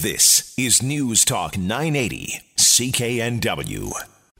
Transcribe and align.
This 0.00 0.54
is 0.56 0.80
News 0.80 1.24
Talk 1.24 1.58
980, 1.58 2.40
CKNW. 2.56 3.90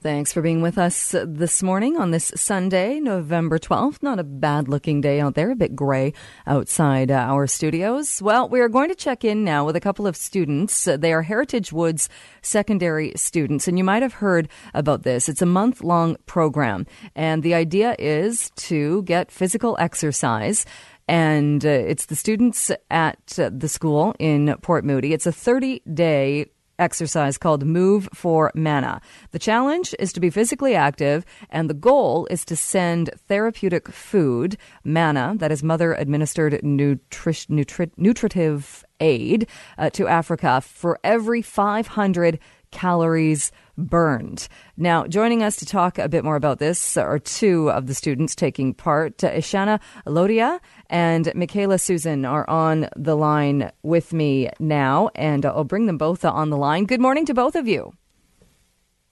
Thanks 0.00 0.32
for 0.32 0.40
being 0.40 0.62
with 0.62 0.78
us 0.78 1.12
this 1.26 1.64
morning 1.64 1.96
on 1.96 2.12
this 2.12 2.30
Sunday, 2.36 3.00
November 3.00 3.58
12th. 3.58 4.00
Not 4.00 4.20
a 4.20 4.24
bad 4.24 4.68
looking 4.68 5.00
day 5.00 5.18
out 5.18 5.34
there, 5.34 5.50
a 5.50 5.56
bit 5.56 5.74
gray 5.74 6.12
outside 6.46 7.10
uh, 7.10 7.14
our 7.14 7.48
studios. 7.48 8.22
Well, 8.22 8.48
we 8.48 8.60
are 8.60 8.68
going 8.68 8.88
to 8.90 8.94
check 8.94 9.24
in 9.24 9.42
now 9.42 9.66
with 9.66 9.74
a 9.74 9.80
couple 9.80 10.06
of 10.06 10.14
students. 10.14 10.84
They 10.84 11.12
are 11.12 11.22
Heritage 11.22 11.72
Woods 11.72 12.08
secondary 12.40 13.12
students, 13.16 13.66
and 13.66 13.76
you 13.76 13.82
might 13.82 14.02
have 14.02 14.14
heard 14.14 14.48
about 14.74 15.02
this. 15.02 15.28
It's 15.28 15.42
a 15.42 15.46
month 15.46 15.82
long 15.82 16.16
program, 16.26 16.86
and 17.16 17.42
the 17.42 17.54
idea 17.54 17.96
is 17.98 18.50
to 18.68 19.02
get 19.02 19.32
physical 19.32 19.76
exercise 19.80 20.64
and 21.08 21.64
uh, 21.64 21.68
it's 21.68 22.06
the 22.06 22.16
students 22.16 22.70
at 22.90 23.38
uh, 23.38 23.50
the 23.52 23.68
school 23.68 24.14
in 24.18 24.54
Port 24.62 24.84
Moody. 24.84 25.12
It's 25.12 25.26
a 25.26 25.32
30 25.32 25.80
day 25.92 26.46
exercise 26.78 27.36
called 27.38 27.64
Move 27.64 28.08
for 28.14 28.52
Mana. 28.54 29.00
The 29.32 29.38
challenge 29.38 29.94
is 29.98 30.12
to 30.12 30.20
be 30.20 30.30
physically 30.30 30.74
active, 30.74 31.24
and 31.50 31.68
the 31.68 31.74
goal 31.74 32.28
is 32.30 32.44
to 32.44 32.56
send 32.56 33.10
therapeutic 33.26 33.88
food, 33.88 34.56
mana, 34.84 35.34
that 35.38 35.50
is 35.50 35.62
mother 35.62 35.94
administered 35.94 36.60
nutri- 36.62 37.48
nutri- 37.48 37.90
nutritive 37.96 38.84
aid, 39.00 39.48
uh, 39.76 39.90
to 39.90 40.06
Africa 40.06 40.60
for 40.60 41.00
every 41.02 41.42
500 41.42 42.38
calories 42.70 43.52
burned. 43.76 44.48
Now, 44.76 45.06
joining 45.06 45.42
us 45.42 45.56
to 45.56 45.66
talk 45.66 45.98
a 45.98 46.08
bit 46.08 46.24
more 46.24 46.36
about 46.36 46.58
this 46.58 46.96
are 46.96 47.18
two 47.18 47.70
of 47.70 47.86
the 47.86 47.94
students 47.94 48.34
taking 48.34 48.74
part. 48.74 49.22
Uh, 49.22 49.30
Ishana 49.30 49.80
Lodhia 50.06 50.60
and 50.90 51.26
Mikayla 51.26 51.80
Susin 51.80 52.24
are 52.24 52.48
on 52.50 52.88
the 52.96 53.16
line 53.16 53.70
with 53.82 54.12
me 54.12 54.50
now, 54.58 55.10
and 55.14 55.46
I'll 55.46 55.64
bring 55.64 55.86
them 55.86 55.98
both 55.98 56.24
on 56.24 56.50
the 56.50 56.56
line. 56.56 56.84
Good 56.84 57.00
morning 57.00 57.26
to 57.26 57.34
both 57.34 57.54
of 57.54 57.68
you. 57.68 57.92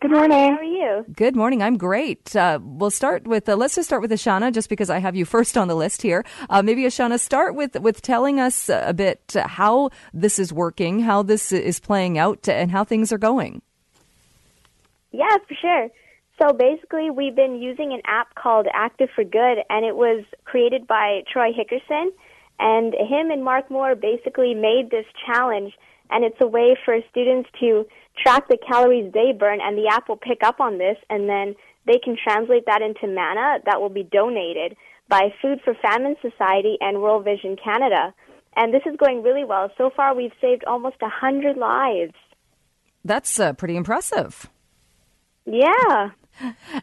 Good 0.01 0.11
morning. 0.11 0.53
How 0.53 0.59
are 0.59 0.65
you? 0.65 1.05
Good 1.15 1.35
morning. 1.35 1.63
I'm 1.63 1.79
great. 1.79 2.37
Uh, 2.37 2.59
we'll 2.63 2.91
start 2.91 3.27
with 3.27 3.49
uh, 3.49 3.57
let's 3.57 3.77
just 3.77 3.89
start 3.89 4.03
with 4.03 4.11
Ishana, 4.11 4.53
just 4.53 4.69
because 4.69 4.91
I 4.91 4.99
have 4.99 5.17
you 5.17 5.25
first 5.37 5.57
on 5.57 5.69
the 5.69 5.75
list 5.75 6.03
here. 6.03 6.25
Uh, 6.51 6.63
maybe 6.63 6.83
Ishana, 6.83 7.19
start 7.19 7.55
with 7.55 7.81
with 7.81 8.03
telling 8.03 8.39
us 8.39 8.69
a 8.69 8.93
bit 8.93 9.35
how 9.35 9.91
this 10.13 10.39
is 10.39 10.53
working, 10.53 11.01
how 11.01 11.23
this 11.23 11.51
is 11.51 11.81
playing 11.81 12.19
out, 12.19 12.47
and 12.47 12.71
how 12.71 12.85
things 12.85 13.11
are 13.11 13.19
going. 13.19 13.63
Yeah, 15.13 15.37
for 15.49 15.55
sure. 15.55 15.89
So 16.39 16.53
basically, 16.53 17.11
we've 17.11 17.35
been 17.35 17.63
using 17.63 17.95
an 17.95 18.03
app 18.05 18.35
called 18.35 18.67
Active 18.75 19.09
for 19.15 19.25
Good, 19.25 19.59
and 19.71 19.87
it 19.87 19.97
was 19.97 20.25
created 20.45 20.87
by 20.87 21.23
Troy 21.33 21.53
Hickerson. 21.53 22.11
And 22.59 22.95
him 22.95 23.31
and 23.31 23.43
Mark 23.43 23.71
Moore 23.71 23.95
basically 23.95 24.55
made 24.55 24.91
this 24.91 25.07
challenge, 25.27 25.73
and 26.11 26.25
it's 26.25 26.41
a 26.41 26.47
way 26.47 26.77
for 26.85 26.99
students 27.11 27.49
to 27.61 27.87
track 28.23 28.49
the 28.49 28.59
calories 28.69 29.13
they 29.13 29.33
burn, 29.33 29.61
and 29.63 29.77
the 29.77 29.89
app 29.91 30.09
will 30.09 30.17
pick 30.17 30.43
up 30.43 30.61
on 30.61 30.79
this, 30.79 30.97
and 31.11 31.29
then 31.29 31.55
they 31.87 31.99
can 31.99 32.17
translate 32.23 32.67
that 32.67 32.83
into 32.83 33.07
mana 33.07 33.59
that 33.65 33.81
will 33.81 33.91
be 33.91 34.03
donated 34.03 34.77
by 35.09 35.33
Food 35.41 35.61
for 35.65 35.75
Famine 35.75 36.17
Society 36.21 36.77
and 36.81 37.01
World 37.01 37.25
Vision 37.25 37.57
Canada. 37.63 38.13
And 38.57 38.73
this 38.73 38.83
is 38.87 38.97
going 38.97 39.23
really 39.23 39.45
well. 39.45 39.71
So 39.77 39.91
far, 39.95 40.15
we've 40.15 40.33
saved 40.41 40.65
almost 40.67 40.97
a 41.03 41.07
100 41.07 41.57
lives. 41.57 42.15
That's 43.05 43.39
uh, 43.39 43.53
pretty 43.53 43.77
impressive. 43.77 44.49
Yeah. 45.45 46.11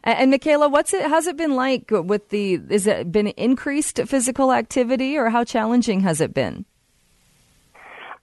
And 0.02 0.32
Mikayla, 0.32 0.70
what's 0.70 0.92
it? 0.94 1.02
How's 1.02 1.26
it 1.26 1.36
been 1.36 1.54
like 1.54 1.90
with 1.90 2.30
the? 2.30 2.54
Is 2.70 2.86
it 2.86 3.12
been 3.12 3.28
increased 3.28 4.00
physical 4.06 4.52
activity, 4.52 5.16
or 5.16 5.30
how 5.30 5.44
challenging 5.44 6.00
has 6.00 6.20
it 6.20 6.34
been? 6.34 6.64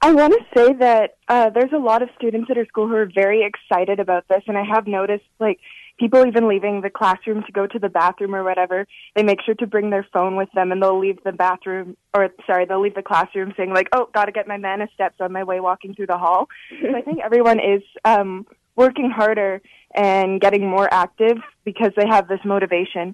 I 0.03 0.13
want 0.13 0.33
to 0.33 0.57
say 0.57 0.73
that 0.73 1.17
uh, 1.27 1.51
there's 1.51 1.71
a 1.73 1.77
lot 1.77 2.01
of 2.01 2.09
students 2.17 2.49
at 2.49 2.57
our 2.57 2.65
school 2.65 2.87
who 2.87 2.95
are 2.95 3.09
very 3.13 3.43
excited 3.43 3.99
about 3.99 4.27
this, 4.27 4.41
and 4.47 4.57
I 4.57 4.63
have 4.63 4.87
noticed 4.87 5.25
like 5.39 5.59
people 5.99 6.25
even 6.25 6.47
leaving 6.47 6.81
the 6.81 6.89
classroom 6.89 7.43
to 7.43 7.51
go 7.51 7.67
to 7.67 7.77
the 7.77 7.87
bathroom 7.87 8.33
or 8.33 8.43
whatever. 8.43 8.87
They 9.15 9.21
make 9.21 9.41
sure 9.45 9.53
to 9.55 9.67
bring 9.67 9.91
their 9.91 10.07
phone 10.11 10.35
with 10.35 10.49
them, 10.55 10.71
and 10.71 10.81
they'll 10.81 10.99
leave 10.99 11.19
the 11.23 11.31
bathroom 11.31 11.97
or 12.15 12.29
sorry, 12.47 12.65
they'll 12.65 12.81
leave 12.81 12.95
the 12.95 13.03
classroom 13.03 13.53
saying 13.55 13.73
like, 13.73 13.89
"Oh, 13.93 14.09
got 14.11 14.25
to 14.25 14.31
get 14.31 14.47
my 14.47 14.57
mana 14.57 14.87
steps 14.93 15.17
on 15.19 15.31
my 15.31 15.43
way 15.43 15.59
walking 15.59 15.93
through 15.93 16.07
the 16.07 16.17
hall." 16.17 16.49
so 16.81 16.95
I 16.95 17.01
think 17.01 17.19
everyone 17.23 17.59
is 17.59 17.83
um, 18.03 18.47
working 18.75 19.11
harder 19.11 19.61
and 19.93 20.41
getting 20.41 20.67
more 20.67 20.91
active 20.91 21.37
because 21.63 21.91
they 21.95 22.07
have 22.07 22.27
this 22.27 22.39
motivation. 22.43 23.13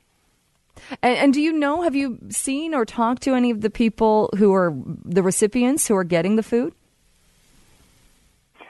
And, 1.01 1.17
and, 1.17 1.33
do 1.33 1.41
you 1.41 1.51
know, 1.51 1.81
have 1.81 1.95
you 1.95 2.17
seen 2.29 2.73
or 2.73 2.85
talked 2.85 3.21
to 3.23 3.33
any 3.33 3.51
of 3.51 3.61
the 3.61 3.69
people 3.69 4.29
who 4.37 4.53
are 4.53 4.73
the 5.05 5.23
recipients 5.23 5.87
who 5.87 5.95
are 5.95 6.03
getting 6.03 6.35
the 6.35 6.43
food? 6.43 6.73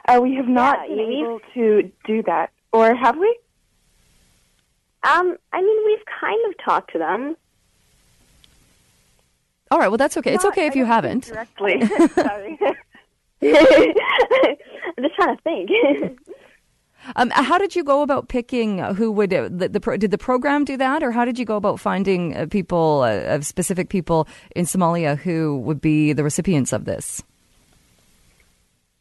Uh, 0.08 0.20
we 0.22 0.36
have 0.36 0.48
not 0.48 0.90
yeah, 0.90 0.96
been 0.96 1.12
able 1.12 1.40
to 1.54 1.92
do 2.06 2.24
that. 2.24 2.52
Or 2.72 2.96
have 2.96 3.18
we? 3.18 3.38
Um, 5.04 5.38
I 5.54 5.62
mean, 5.62 5.86
we've 5.86 6.06
kind 6.20 6.40
of 6.50 6.56
talked 6.64 6.92
to 6.94 7.00
them. 7.00 7.36
All 9.70 9.80
right, 9.80 9.90
well, 9.90 9.98
that's 9.98 10.18
okay. 10.18 10.32
Not, 10.32 10.36
it's 10.36 10.46
okay 10.46 10.68
if 10.68 10.76
you 10.76 10.86
haven't. 10.86 11.26
Directly. 11.26 11.86
Sorry. 12.14 12.60
I'm 13.42 15.04
just 15.04 15.16
trying 15.16 15.36
to 15.36 15.42
think. 15.44 15.70
Um, 17.16 17.30
how 17.30 17.58
did 17.58 17.76
you 17.76 17.84
go 17.84 18.02
about 18.02 18.28
picking 18.28 18.80
who 18.80 19.12
would 19.12 19.34
uh, 19.34 19.50
the, 19.52 19.70
the, 19.70 19.98
did 19.98 20.12
the 20.12 20.18
program 20.18 20.66
do 20.66 20.78
that, 20.78 21.04
or 21.04 21.12
how 21.12 21.26
did 21.26 21.40
you 21.40 21.46
go 21.46 21.56
about 21.56 21.80
finding 21.80 22.36
uh, 22.36 22.46
people, 22.48 23.02
uh, 23.02 23.42
specific 23.42 23.90
people 23.90 24.28
in 24.56 24.66
Somalia 24.66 25.18
who 25.18 25.58
would 25.60 25.82
be 25.82 26.14
the 26.14 26.24
recipients 26.24 26.74
of 26.74 26.86
this? 26.86 27.24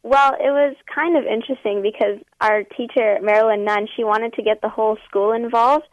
Well, 0.03 0.33
it 0.39 0.51
was 0.51 0.75
kind 0.93 1.17
of 1.17 1.25
interesting 1.25 1.81
because 1.81 2.23
our 2.39 2.63
teacher 2.63 3.19
Marilyn 3.21 3.65
Nunn 3.65 3.87
she 3.95 4.03
wanted 4.03 4.33
to 4.33 4.41
get 4.41 4.61
the 4.61 4.69
whole 4.69 4.97
school 5.07 5.33
involved, 5.33 5.85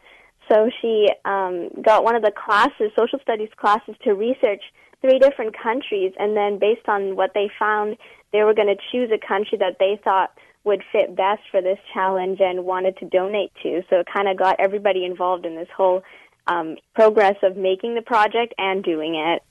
so 0.49 0.69
she 0.81 1.09
um, 1.25 1.69
got 1.81 2.03
one 2.03 2.15
of 2.15 2.21
the 2.21 2.31
classes, 2.31 2.91
social 2.97 3.19
studies 3.19 3.49
classes, 3.57 3.95
to 4.03 4.13
research 4.13 4.63
three 5.01 5.19
different 5.19 5.55
countries, 5.61 6.13
and 6.17 6.35
then 6.35 6.59
based 6.59 6.87
on 6.87 7.15
what 7.15 7.31
they 7.33 7.49
found, 7.59 7.97
they 8.35 8.43
were 8.43 8.53
going 8.53 8.67
to 8.67 8.81
choose 8.91 9.09
a 9.11 9.27
country 9.27 9.57
that 9.57 9.77
they 9.79 9.97
thought 10.03 10.31
would 10.65 10.83
fit 10.91 11.15
best 11.15 11.41
for 11.51 11.61
this 11.61 11.77
challenge 11.93 12.39
and 12.41 12.65
wanted 12.65 12.97
to 12.97 13.05
donate 13.05 13.53
to. 13.63 13.81
So 13.89 13.99
it 13.99 14.07
kind 14.13 14.27
of 14.27 14.37
got 14.37 14.57
everybody 14.59 15.05
involved 15.05 15.45
in 15.45 15.55
this 15.55 15.69
whole 15.75 16.03
um, 16.47 16.75
progress 16.93 17.35
of 17.43 17.55
making 17.55 17.95
the 17.95 18.01
project 18.01 18.53
and 18.57 18.83
doing 18.83 19.15
it. 19.15 19.41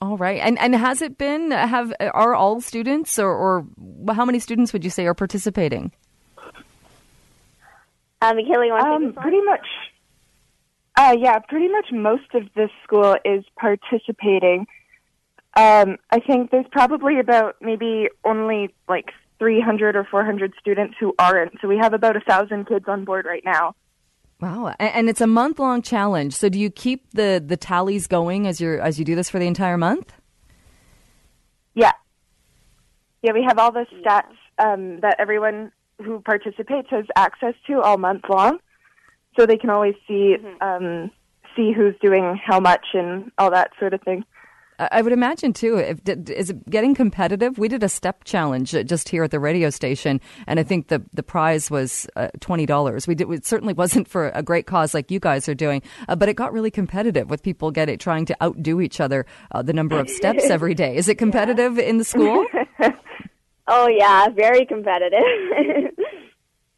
All 0.00 0.16
right, 0.16 0.40
and 0.40 0.58
and 0.58 0.74
has 0.74 1.02
it 1.02 1.16
been 1.16 1.50
have 1.50 1.92
are 2.00 2.34
all 2.34 2.60
students 2.60 3.18
or, 3.18 3.30
or 3.30 3.66
how 4.12 4.24
many 4.24 4.40
students 4.40 4.72
would 4.72 4.82
you 4.82 4.90
say 4.90 5.06
are 5.06 5.14
participating? 5.14 5.92
Uh, 8.20 8.32
Mikayla, 8.32 8.66
you 8.66 8.72
want 8.72 9.04
um, 9.04 9.12
pretty 9.12 9.40
much. 9.42 9.66
Uh, 10.96 11.14
yeah, 11.18 11.38
pretty 11.38 11.68
much 11.68 11.86
most 11.92 12.34
of 12.34 12.42
this 12.56 12.70
school 12.82 13.16
is 13.24 13.44
participating. 13.56 14.66
Um, 15.56 15.98
I 16.10 16.20
think 16.20 16.50
there's 16.50 16.66
probably 16.72 17.20
about 17.20 17.56
maybe 17.60 18.08
only 18.24 18.74
like 18.88 19.10
300 19.38 19.94
or 19.96 20.04
400 20.04 20.52
students 20.60 20.96
who 20.98 21.14
aren't. 21.18 21.52
So 21.60 21.68
we 21.68 21.78
have 21.78 21.92
about 21.92 22.16
a 22.16 22.20
thousand 22.20 22.66
kids 22.66 22.86
on 22.88 23.04
board 23.04 23.24
right 23.24 23.44
now. 23.44 23.74
Wow, 24.40 24.74
and 24.78 25.08
it's 25.08 25.20
a 25.20 25.26
month 25.26 25.58
long 25.58 25.80
challenge. 25.80 26.34
So 26.34 26.48
do 26.48 26.58
you 26.58 26.68
keep 26.68 27.10
the 27.12 27.42
the 27.44 27.56
tallies 27.56 28.06
going 28.06 28.46
as 28.46 28.60
you 28.60 28.78
as 28.80 28.98
you 28.98 29.04
do 29.04 29.14
this 29.14 29.30
for 29.30 29.38
the 29.38 29.46
entire 29.46 29.78
month? 29.78 30.12
Yeah, 31.74 31.92
yeah. 33.22 33.32
We 33.32 33.44
have 33.46 33.58
all 33.58 33.72
the 33.72 33.86
stats 34.00 34.34
um, 34.58 35.00
that 35.00 35.16
everyone 35.18 35.72
who 36.02 36.20
participates 36.20 36.88
has 36.90 37.06
access 37.16 37.54
to 37.68 37.80
all 37.80 37.96
month 37.96 38.24
long, 38.28 38.58
so 39.38 39.46
they 39.46 39.56
can 39.56 39.70
always 39.70 39.94
see 40.06 40.36
mm-hmm. 40.36 40.62
um, 40.62 41.10
see 41.56 41.72
who's 41.72 41.94
doing 42.02 42.38
how 42.44 42.60
much 42.60 42.86
and 42.92 43.30
all 43.38 43.50
that 43.52 43.70
sort 43.78 43.94
of 43.94 44.02
thing. 44.02 44.24
I 44.78 45.02
would 45.02 45.12
imagine 45.12 45.52
too. 45.52 45.76
If, 45.76 46.00
is 46.28 46.50
it 46.50 46.68
getting 46.68 46.94
competitive? 46.94 47.58
We 47.58 47.68
did 47.68 47.82
a 47.82 47.88
step 47.88 48.24
challenge 48.24 48.74
uh, 48.74 48.82
just 48.82 49.08
here 49.08 49.22
at 49.22 49.30
the 49.30 49.38
radio 49.38 49.70
station, 49.70 50.20
and 50.46 50.58
I 50.58 50.64
think 50.64 50.88
the 50.88 51.02
the 51.12 51.22
prize 51.22 51.70
was 51.70 52.06
uh, 52.16 52.28
twenty 52.40 52.66
dollars. 52.66 53.06
We 53.06 53.14
did. 53.14 53.30
It 53.30 53.46
certainly 53.46 53.74
wasn't 53.84 54.08
for 54.08 54.30
a 54.30 54.42
great 54.42 54.66
cause 54.66 54.94
like 54.94 55.10
you 55.10 55.20
guys 55.20 55.48
are 55.48 55.54
doing, 55.54 55.82
uh, 56.08 56.16
but 56.16 56.28
it 56.28 56.34
got 56.34 56.52
really 56.52 56.70
competitive 56.70 57.30
with 57.30 57.42
people 57.42 57.70
getting 57.70 57.98
trying 57.98 58.26
to 58.26 58.36
outdo 58.42 58.80
each 58.80 59.00
other 59.00 59.26
uh, 59.52 59.62
the 59.62 59.72
number 59.72 59.98
of 59.98 60.08
steps 60.08 60.44
every 60.50 60.74
day. 60.74 60.96
Is 60.96 61.08
it 61.08 61.16
competitive 61.16 61.76
yeah. 61.76 61.84
in 61.84 61.98
the 61.98 62.04
school? 62.04 62.44
oh 63.68 63.88
yeah, 63.88 64.28
very 64.30 64.66
competitive. 64.66 65.20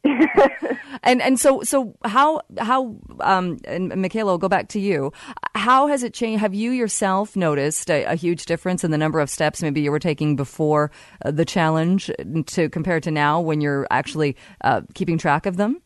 and 1.03 1.23
and 1.23 1.39
so 1.39 1.63
so 1.63 1.95
how 2.05 2.41
how 2.59 2.97
um 3.21 3.59
and 3.65 3.93
Mikayla, 3.93 4.25
will 4.25 4.39
go 4.39 4.49
back 4.49 4.69
to 4.69 4.81
you. 4.81 5.13
How 5.55 5.87
has 5.87 6.03
it 6.03 6.15
changed? 6.15 6.41
Have 6.41 6.55
you 6.55 6.71
yourself 6.71 7.37
noticed 7.37 7.91
a, 7.91 8.05
a 8.05 8.15
huge 8.15 8.47
difference 8.47 8.85
in 8.85 8.91
the 8.91 8.99
number 8.99 9.21
of 9.21 9.31
steps 9.31 9.63
maybe 9.63 9.81
you 9.81 9.91
were 9.91 9.99
taking 9.99 10.37
before 10.37 10.91
uh, 11.25 11.31
the 11.31 11.45
challenge 11.45 12.11
to 12.47 12.69
compare 12.69 13.01
to 13.01 13.11
now 13.11 13.41
when 13.41 13.61
you're 13.61 13.87
actually 13.91 14.37
uh, 14.63 14.83
keeping 14.95 15.19
track 15.19 15.47
of 15.47 15.57
them? 15.57 15.81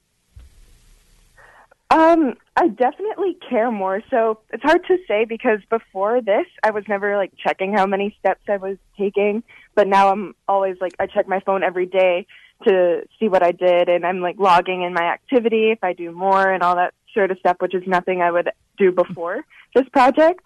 Um, 1.93 2.35
I 2.57 2.69
definitely 2.69 3.37
care 3.49 3.73
more. 3.73 4.01
So 4.11 4.39
it's 4.53 4.63
hard 4.63 4.85
to 4.87 4.97
say 5.09 5.25
because 5.25 5.59
before 5.69 6.21
this, 6.21 6.47
I 6.63 6.71
was 6.71 6.85
never 6.89 7.17
like 7.17 7.33
checking 7.37 7.73
how 7.73 7.85
many 7.85 8.15
steps 8.21 8.43
I 8.49 8.59
was 8.59 8.77
taking. 8.97 9.43
But 9.75 9.89
now 9.89 10.13
I'm 10.13 10.35
always 10.47 10.77
like 10.81 10.95
I 11.01 11.07
check 11.07 11.27
my 11.27 11.41
phone 11.41 11.65
every 11.65 11.87
day 11.87 12.27
to 12.65 13.03
see 13.19 13.29
what 13.29 13.43
I 13.43 13.53
did, 13.53 13.89
and 13.89 14.05
I'm 14.05 14.21
like 14.21 14.37
logging 14.39 14.83
in 14.83 14.93
my 14.93 15.05
activity 15.05 15.71
if 15.71 15.83
I 15.83 15.93
do 15.93 16.13
more 16.13 16.51
and 16.51 16.63
all 16.63 16.77
that 16.77 16.95
sort 17.15 17.31
of 17.31 17.39
stuff, 17.39 17.57
which 17.61 17.75
is 17.75 17.83
nothing 17.87 18.23
I 18.23 18.31
would 18.31 18.51
do 18.79 18.93
before 18.93 19.45
this 19.75 19.89
project. 19.89 20.41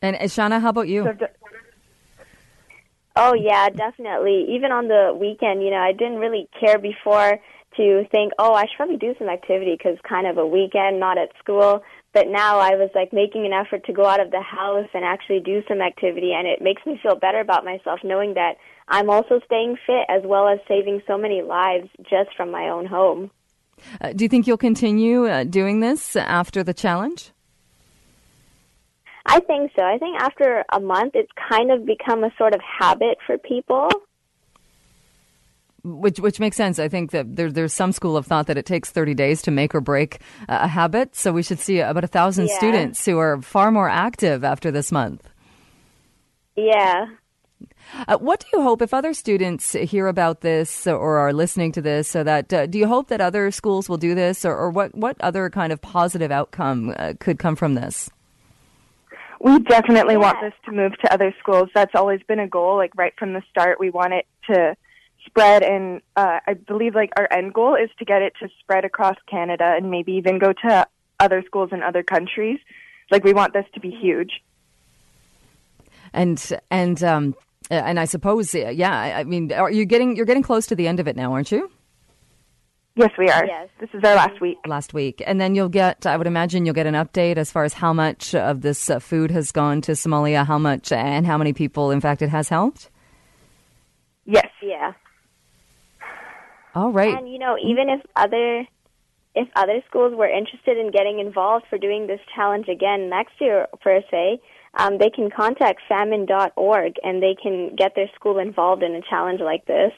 And 0.00 0.16
uh, 0.16 0.20
Shauna, 0.20 0.60
how 0.60 0.70
about 0.70 0.88
you? 0.88 1.04
So, 1.04 1.26
Oh 3.14 3.34
yeah, 3.34 3.68
definitely. 3.68 4.46
Even 4.50 4.72
on 4.72 4.88
the 4.88 5.16
weekend, 5.18 5.62
you 5.62 5.70
know, 5.70 5.76
I 5.76 5.92
didn't 5.92 6.16
really 6.16 6.48
care 6.58 6.78
before 6.78 7.38
to 7.76 8.04
think, 8.10 8.32
oh, 8.38 8.54
I 8.54 8.62
should 8.62 8.76
probably 8.76 8.96
do 8.96 9.14
some 9.18 9.28
activity 9.28 9.76
because 9.76 9.98
kind 10.08 10.26
of 10.26 10.38
a 10.38 10.46
weekend, 10.46 10.98
not 10.98 11.18
at 11.18 11.28
school. 11.38 11.82
But 12.12 12.28
now 12.28 12.58
I 12.58 12.76
was 12.76 12.90
like 12.94 13.12
making 13.12 13.46
an 13.46 13.52
effort 13.52 13.86
to 13.86 13.92
go 13.92 14.04
out 14.04 14.20
of 14.20 14.30
the 14.30 14.42
house 14.42 14.88
and 14.92 15.04
actually 15.04 15.40
do 15.40 15.62
some 15.66 15.80
activity, 15.80 16.32
and 16.34 16.46
it 16.46 16.60
makes 16.60 16.84
me 16.84 17.00
feel 17.02 17.16
better 17.16 17.40
about 17.40 17.64
myself 17.64 18.00
knowing 18.04 18.34
that 18.34 18.56
I'm 18.88 19.08
also 19.08 19.40
staying 19.46 19.76
fit 19.86 20.04
as 20.08 20.22
well 20.24 20.48
as 20.48 20.58
saving 20.68 21.02
so 21.06 21.16
many 21.16 21.40
lives 21.40 21.88
just 22.02 22.36
from 22.36 22.50
my 22.50 22.68
own 22.68 22.84
home. 22.84 23.30
Uh, 24.00 24.12
do 24.12 24.24
you 24.24 24.28
think 24.28 24.46
you'll 24.46 24.58
continue 24.58 25.26
uh, 25.26 25.44
doing 25.44 25.80
this 25.80 26.14
after 26.16 26.62
the 26.62 26.74
challenge? 26.74 27.30
I 29.24 29.40
think 29.40 29.72
so. 29.78 29.84
I 29.84 29.98
think 29.98 30.20
after 30.20 30.64
a 30.72 30.80
month, 30.80 31.12
it's 31.14 31.30
kind 31.48 31.70
of 31.70 31.86
become 31.86 32.24
a 32.24 32.30
sort 32.36 32.54
of 32.54 32.60
habit 32.60 33.18
for 33.26 33.38
people. 33.38 33.88
Which 35.84 36.20
which 36.20 36.38
makes 36.38 36.56
sense. 36.56 36.78
I 36.78 36.88
think 36.88 37.10
that 37.10 37.34
there, 37.34 37.50
there's 37.50 37.72
some 37.72 37.90
school 37.92 38.16
of 38.16 38.24
thought 38.26 38.46
that 38.46 38.56
it 38.56 38.66
takes 38.66 38.90
30 38.90 39.14
days 39.14 39.42
to 39.42 39.50
make 39.50 39.74
or 39.74 39.80
break 39.80 40.20
a 40.48 40.68
habit. 40.68 41.16
So 41.16 41.32
we 41.32 41.42
should 41.42 41.58
see 41.58 41.80
about 41.80 42.04
a 42.04 42.08
thousand 42.08 42.48
Yeah. 42.48 42.56
students 42.56 43.04
who 43.04 43.18
are 43.18 43.42
far 43.42 43.72
more 43.72 43.88
active 43.88 44.44
after 44.44 44.70
this 44.70 44.92
month. 44.92 45.28
Yeah. 46.54 47.06
Uh, 48.06 48.16
what 48.18 48.40
do 48.40 48.46
you 48.52 48.62
hope 48.62 48.80
if 48.80 48.94
other 48.94 49.12
students 49.12 49.72
hear 49.72 50.06
about 50.06 50.40
this 50.40 50.86
or 50.86 51.18
are 51.18 51.32
listening 51.32 51.72
to 51.72 51.82
this? 51.82 52.06
So 52.08 52.22
that 52.22 52.52
uh, 52.52 52.66
do 52.66 52.78
you 52.78 52.86
hope 52.86 53.08
that 53.08 53.20
other 53.20 53.50
schools 53.50 53.88
will 53.88 53.96
do 53.98 54.14
this, 54.14 54.44
or, 54.44 54.56
or 54.56 54.70
what 54.70 54.94
what 54.94 55.16
other 55.20 55.50
kind 55.50 55.72
of 55.72 55.80
positive 55.80 56.30
outcome 56.30 56.94
uh, 56.96 57.14
could 57.18 57.38
come 57.38 57.56
from 57.56 57.74
this? 57.74 58.08
we 59.40 59.58
definitely 59.58 60.16
want 60.16 60.40
this 60.40 60.52
to 60.64 60.70
move 60.70 60.96
to 60.98 61.12
other 61.12 61.34
schools. 61.40 61.68
That's 61.74 61.96
always 61.96 62.20
been 62.28 62.38
a 62.38 62.46
goal. 62.46 62.76
Like 62.76 62.92
right 62.96 63.12
from 63.18 63.32
the 63.32 63.42
start, 63.50 63.80
we 63.80 63.90
want 63.90 64.12
it 64.12 64.26
to 64.46 64.76
spread, 65.26 65.62
and 65.62 66.00
uh, 66.16 66.40
I 66.46 66.54
believe 66.54 66.94
like 66.94 67.10
our 67.16 67.28
end 67.32 67.54
goal 67.54 67.74
is 67.74 67.90
to 67.98 68.04
get 68.04 68.22
it 68.22 68.34
to 68.40 68.48
spread 68.60 68.84
across 68.84 69.16
Canada 69.30 69.74
and 69.76 69.90
maybe 69.90 70.12
even 70.12 70.38
go 70.38 70.52
to 70.52 70.86
other 71.20 71.42
schools 71.46 71.70
in 71.72 71.82
other 71.82 72.02
countries. 72.02 72.58
Like 73.10 73.24
we 73.24 73.32
want 73.32 73.52
this 73.52 73.66
to 73.74 73.80
be 73.80 73.90
huge. 73.90 74.42
And 76.12 76.60
and 76.70 77.02
um, 77.02 77.34
uh, 77.70 77.74
and 77.74 77.98
I 77.98 78.04
suppose 78.04 78.54
yeah. 78.54 78.92
I 78.92 79.20
I 79.20 79.24
mean, 79.24 79.52
are 79.52 79.70
you 79.70 79.84
getting 79.84 80.16
you're 80.16 80.26
getting 80.26 80.42
close 80.42 80.66
to 80.66 80.74
the 80.74 80.86
end 80.88 81.00
of 81.00 81.08
it 81.08 81.16
now, 81.16 81.32
aren't 81.32 81.52
you? 81.52 81.70
Yes, 82.94 83.10
we 83.16 83.28
are. 83.30 83.46
Yes. 83.46 83.70
This 83.80 83.88
is 83.94 84.04
our 84.04 84.14
last 84.14 84.38
week. 84.40 84.58
last 84.66 84.92
week. 84.92 85.22
And 85.26 85.40
then 85.40 85.54
you'll 85.54 85.70
get, 85.70 86.04
I 86.04 86.16
would 86.18 86.26
imagine 86.26 86.66
you'll 86.66 86.74
get 86.74 86.86
an 86.86 86.94
update 86.94 87.38
as 87.38 87.50
far 87.50 87.64
as 87.64 87.72
how 87.72 87.94
much 87.94 88.34
of 88.34 88.60
this 88.60 88.90
uh, 88.90 88.98
food 88.98 89.30
has 89.30 89.50
gone 89.50 89.80
to 89.82 89.92
Somalia, 89.92 90.46
how 90.46 90.58
much 90.58 90.92
and 90.92 91.26
how 91.26 91.38
many 91.38 91.54
people, 91.54 91.90
in 91.90 92.02
fact, 92.02 92.20
it 92.20 92.28
has 92.28 92.50
helped. 92.50 92.90
Yes. 94.26 94.48
Yeah. 94.60 94.92
All 96.74 96.92
right. 96.92 97.16
And 97.16 97.30
you 97.30 97.38
know, 97.38 97.56
even 97.62 97.88
if 97.88 98.00
other 98.16 98.66
if 99.34 99.48
other 99.56 99.80
schools 99.88 100.14
were 100.14 100.28
interested 100.28 100.76
in 100.76 100.90
getting 100.90 101.18
involved 101.18 101.66
for 101.70 101.78
doing 101.78 102.06
this 102.06 102.20
challenge 102.34 102.68
again 102.68 103.08
next 103.08 103.32
year, 103.40 103.66
per 103.80 104.02
se, 104.10 104.40
um, 104.74 104.98
they 104.98 105.10
can 105.10 105.30
contact 105.30 105.80
famine.org 105.88 106.94
and 107.02 107.22
they 107.22 107.34
can 107.40 107.74
get 107.76 107.94
their 107.94 108.10
school 108.14 108.38
involved 108.38 108.82
in 108.82 108.94
a 108.94 109.00
challenge 109.08 109.40
like 109.40 109.64
this. 109.66 109.92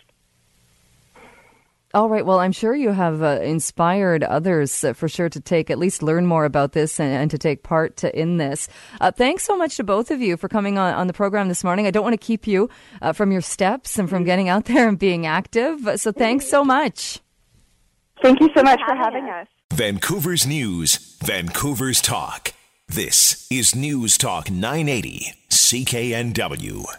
All 1.95 2.09
right. 2.09 2.27
Well, 2.27 2.41
I'm 2.41 2.53
sure 2.53 2.75
you 2.75 2.91
have 2.91 3.23
uh, 3.23 3.41
inspired 3.41 4.25
others 4.25 4.85
uh, 4.85 4.93
for 4.93 5.09
sure 5.09 5.29
to 5.29 5.41
take, 5.41 5.71
at 5.71 5.79
least 5.79 6.03
learn 6.03 6.27
more 6.27 6.45
about 6.45 6.73
this 6.73 6.99
and, 6.99 7.13
and 7.13 7.31
to 7.31 7.39
take 7.39 7.63
part 7.63 7.97
to, 7.99 8.19
in 8.19 8.37
this. 8.37 8.69
Uh, 9.01 9.13
thanks 9.13 9.45
so 9.45 9.57
much 9.57 9.77
to 9.77 9.85
both 9.85 10.11
of 10.11 10.21
you 10.21 10.37
for 10.37 10.49
coming 10.49 10.77
on, 10.77 10.93
on 10.93 11.07
the 11.07 11.13
program 11.13 11.49
this 11.49 11.63
morning. 11.63 11.87
I 11.87 11.93
don't 11.93 12.03
want 12.03 12.15
to 12.15 12.27
keep 12.27 12.47
you 12.47 12.69
uh, 13.01 13.13
from 13.13 13.31
your 13.31 13.41
steps 13.41 13.97
and 13.97 14.11
from 14.11 14.25
getting 14.25 14.49
out 14.49 14.65
there 14.67 14.89
and 14.89 14.99
being 14.99 15.25
active. 15.25 15.89
So 16.01 16.11
thanks 16.11 16.49
so 16.49 16.65
much. 16.65 17.21
Thank 18.23 18.41
you 18.41 18.51
so 18.57 18.63
much 18.63 18.81
for 18.87 18.95
having 18.95 19.05
having 19.15 19.29
us. 19.31 19.47
Vancouver's 19.73 20.47
News, 20.47 21.17
Vancouver's 21.23 22.01
Talk. 22.01 22.53
This 22.89 23.47
is 23.51 23.75
News 23.75 24.19
Talk 24.19 24.51
980, 24.51 25.33
CKNW. 25.51 26.85